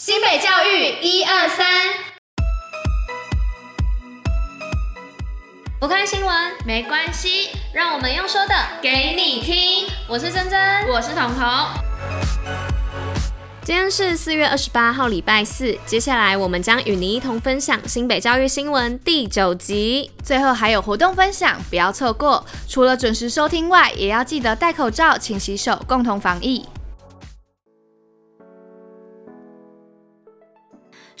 [0.00, 1.66] 新北教育一二三，
[5.80, 9.88] 不看新闻没关系，让我们用说的给你听。
[10.06, 11.44] 我是珍珍，我是彤彤。
[13.64, 15.76] 今天是四月二十八号，礼拜四。
[15.84, 22.46] 接下来我们将与您一同分享新北教育新闻第九集，最后还有活动分享，不要错过。
[22.68, 26.64] 除了准时收听外，也要记得戴口罩、勤洗手，共同防疫。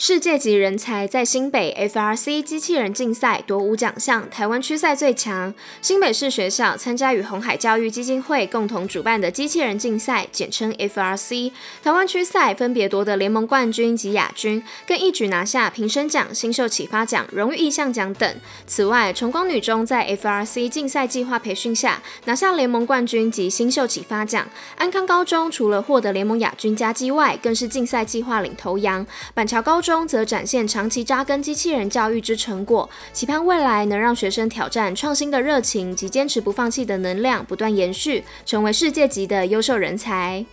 [0.00, 5.52] 世界级人才在新北 FRC 机器人竞赛夺五奖项，台湾区赛最强。
[5.82, 11.50] 新北市学校参加与红海教育基金会共同主办的机器人竞赛，简称 FRC。
[11.82, 18.36] 台湾区赛分别夺得联盟冠军及亚军，更一举拿下评审奖、新秀启发奖、荣誉意向奖等。
[18.68, 24.48] 此外，崇光女中在 FRC 竞赛计划培训下拿下联盟冠军及新秀启发奖。
[24.76, 29.04] 安康高中除了获得联盟亚军佳绩外，更是竞赛计划领头羊。
[29.34, 40.44] 板桥高中则展现长期扎根机器人教育之成果，期盼未来能让学生挑战创新的热情及坚持不放弃的能量不断延续，成为世界级的优秀人才。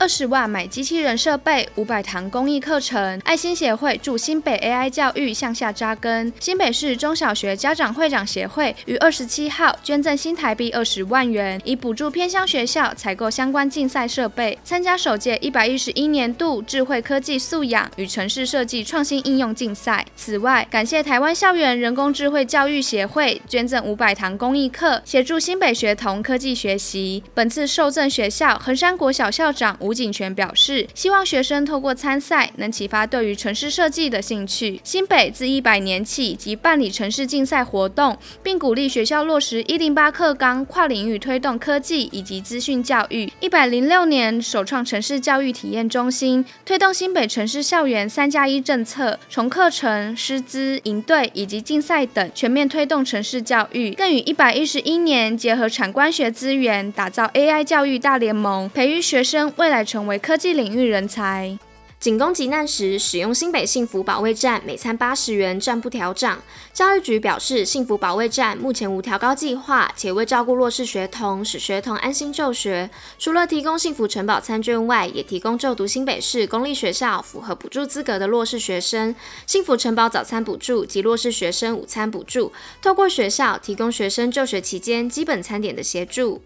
[0.00, 3.20] 二十万买机器人设备，五百堂公益课程。
[3.24, 6.32] 爱心协会助新北 AI 教育向下扎根。
[6.38, 20.06] 新北市中小学家长会长协会于二十七号捐赠新台币二十万元，以补助偏乡学校采购相关竞赛设备，参加首届一百一十一年度智慧科技素养与城市设计创新应用竞赛。
[20.14, 27.24] 此外，感谢台湾校园人工智慧教育协会捐赠五百堂公益课，协助新北学童科技学习。
[27.34, 29.76] 本次受赠学校横山国小校长。
[29.87, 34.78] 吴吴景泉表示，希望学生透过参赛，能启发对于城市设计的兴趣。
[34.84, 43.32] 新北自一百年起即办理城市竞赛活动，并鼓励学校落实一零八课纲，跨领域推动科技以及资讯教育。
[43.40, 53.92] 一百零六年首创城市教育体验中心，推动新北城市校园三加一政策，从课程、师资、营队以及竞赛等全面推动城市教育。
[53.92, 59.77] 更与一百一十一年结合产官学资源，打造 AI 教育大联盟，培育学生未来。
[59.84, 61.58] 成为科技领域人才。
[62.00, 66.40] 警公急难时，使用新北幸福保卫站，每餐八十元，暂不调涨。
[66.72, 72.88] 教育局表示，幸福保卫站目前无调高计划，且为照顾弱势学童，使学童安心就学。
[73.18, 79.12] 除了提供幸福城堡餐券外，也提供就读新北市公立学校符合补助资格的弱势学生
[79.44, 82.52] 幸福城堡早餐补助及弱势学生午餐补助。
[82.80, 86.40] 透过学校提供学生就学期间基本餐点的协助。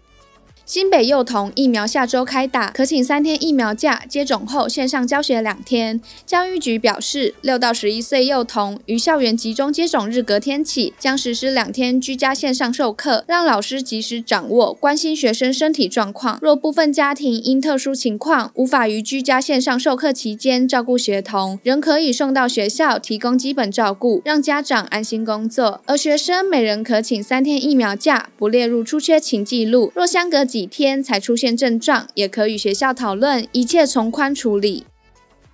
[0.65, 5.99] 新北幼童疫苗下周开打，可请三天疫苗假，接种后线上教学两天。
[6.25, 16.39] 教育局表示，六到十一岁幼童于校园集中接种日隔天起，将实施两天居家线上授课，让老师及时掌握关心学生身体状况。
[16.41, 25.81] 若部分家庭因特殊情况无法于居家线上授课期间照顾学童，仍可以送到学校提供基本照顾，让家长安心工作。
[25.85, 29.91] 而学生每人可请三天疫苗假，不列入出缺勤记录。
[29.93, 34.85] 若相隔几天才出现症状，也可与学校讨论，一切从宽处理。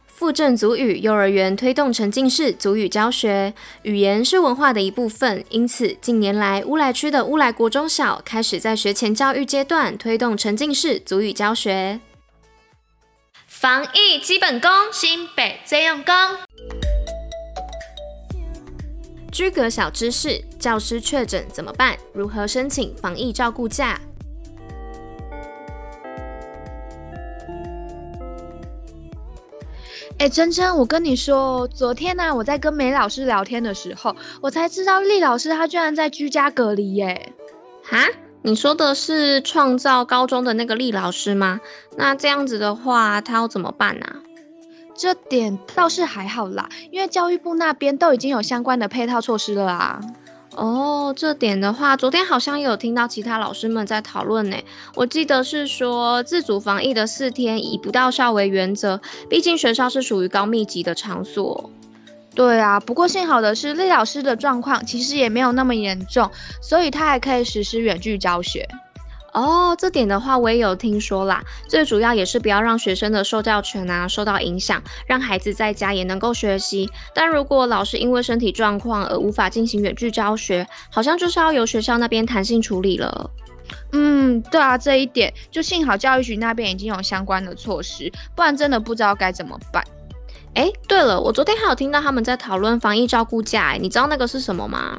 [0.06, 12.02] 附正族语幼儿园推动沉浸式族语教学，语言是文化的一部分，因此近年来乌来区的乌来国中小开始在学前教育阶段推动沉浸式族语教学。
[13.48, 16.14] 防疫基本功，新北最用功。
[19.32, 21.98] 居格小知识：教师确诊怎么办？
[22.12, 23.98] 如何申请防疫照顾假？
[30.20, 37.32] 哎，真真，我跟你说，昨天呢、啊，我在跟梅老师聊天的时候，我才知道厉老师他居然在居家隔离耶。
[37.84, 38.06] 哈，
[38.42, 41.62] 你说的是创造高中的那个厉老师吗？
[41.96, 44.16] 那这样子的话，他要怎么办呢、啊？
[44.94, 50.02] 这点倒是还好啦，因为教育部那边都已经有相关的配套措施了啊。
[50.56, 54.58] 哦，这点的话，昨天好像有听到其他老师们在讨论呢。
[54.96, 59.00] 我记得是说自主防疫的四天以不到校为原则，
[59.30, 61.70] 毕竟学校是属于高密集的场所。
[62.36, 66.30] 对啊，不过幸好的是，厉老师的状况其实也没有那么严重，
[66.62, 68.68] 所以他还可以实施远距教学。
[69.34, 71.44] 哦，这点的话我也有听说啦。
[71.68, 76.90] 最主要也是不要让学生的受教权啊受到影响，让孩子在家也能够学习。
[77.14, 83.30] 但如果老师因为身体状况而无法进行远距教学，好像就是要由学校那边弹性处理了。
[83.92, 89.84] 嗯，对啊，这一点就幸好教育局那边已经有相关的措施，不然真的不知道该怎么办。
[90.56, 94.98] 哎，对了，我昨天还有听到他们在讨论防疫照顾假，你知道那个是什么吗？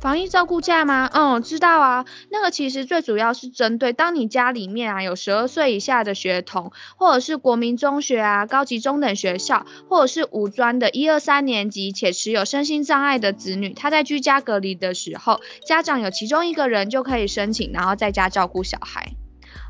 [0.00, 1.10] 防疫照顾假吗？
[1.12, 2.04] 嗯，知道啊。
[2.30, 19.12] 那个其实最主要是针对当你家里面啊有十二岁以下的学童，或者是国民中学啊、高级中等学校，或者是五专的一二三年级且持有身心障碍的子女，他在居家隔离的时候，家长有其中一个人就可以申请，然后在家照顾小孩。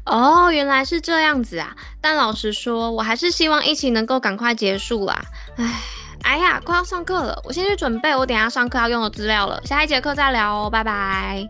[0.04, 1.74] 哦，原来是这样子啊。
[2.00, 5.24] 但老实说，我还是希望疫情能够赶快结束啦。
[5.56, 5.95] 唉。
[6.26, 9.62] 哎呀，快要上课了，我先去准备我等下上课要用的资料了。
[9.64, 11.48] 下一节课再聊哦，拜拜。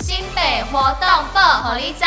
[0.00, 2.04] 新北活动报虎哩知。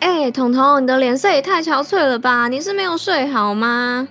[0.00, 2.48] 哎，彤彤，你的脸色也太憔悴了吧？
[2.48, 4.06] 你是没有睡好吗？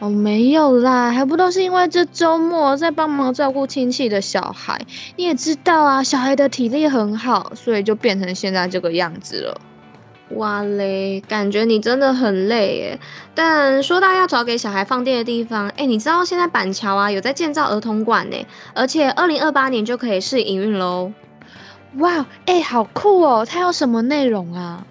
[0.00, 4.78] 哦，没有啦，还不都是因为这周末在帮忙照顾亲戚的小孩。
[5.16, 9.58] 你也知道啊，小孩的体力很好，所以就变成现在这个样子了。
[10.36, 13.00] 哇嘞，感觉你真的很累耶。
[13.34, 21.12] 但说到要找给小孩放电的地方，哎，你知道现在板桥啊有在建造儿童馆呢，而且二零二八年就可以试营运喽。
[21.98, 23.44] 哇，哎，好酷哦！
[23.44, 24.84] 它有什么内容啊？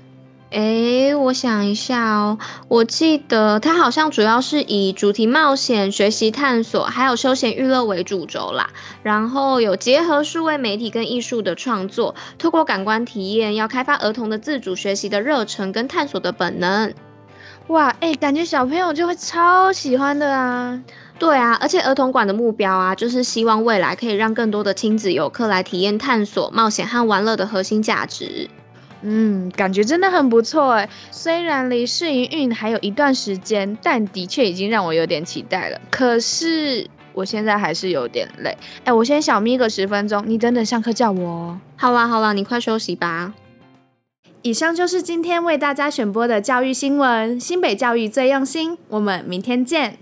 [0.52, 8.72] 诶，我想一下哦，我记得它好像主要是以主题冒险、学习探索，还有休闲娱乐为主轴啦。
[9.04, 16.92] 然后有结合数位媒体跟艺术的创作，透过感官体验，要开发儿童的自主学习的热忱跟探索的本能。
[17.68, 20.82] 哇，诶，感觉小朋友就会超喜欢的啊！
[21.20, 28.50] 对啊，而且儿童馆的目标啊，就是希望未来可以让更多的亲子游客来体验探索、冒险和玩乐的核心价值。
[29.02, 30.90] 嗯，感觉真的很不错哎。
[31.12, 35.80] 虽然离试营运还有一段时间，但的确已经让我有点期待了。
[35.90, 38.58] 可是我现在还是有点累。
[38.84, 41.60] 哎，我先小眯个十分钟，你等等上课叫我哦。
[41.78, 43.34] 好啦好啦，你快休息吧。
[44.42, 47.38] 以上就是今天为大家选播的教育新闻。
[47.40, 49.98] 新北教育最用心，我们明天见。